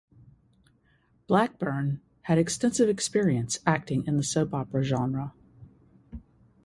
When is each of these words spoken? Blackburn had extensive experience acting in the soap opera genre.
Blackburn 1.27 2.01
had 2.23 2.39
extensive 2.39 2.89
experience 2.89 3.59
acting 3.67 4.03
in 4.07 4.17
the 4.17 4.23
soap 4.23 4.51
opera 4.51 4.81
genre. 4.81 5.35